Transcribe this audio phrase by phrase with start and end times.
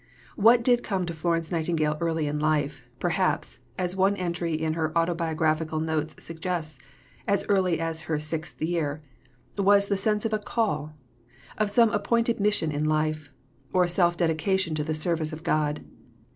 [0.35, 4.91] What did come to Florence Nightingale early in life perhaps, as one entry in her
[4.97, 6.79] autobiographical notes suggests,
[7.27, 9.03] as early as her sixth year
[9.59, 10.95] was the sense of a "call";
[11.55, 13.29] of some appointed mission in life;
[13.75, 15.83] of self dedication to the service of God.